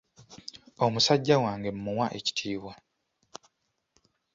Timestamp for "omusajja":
0.85-1.35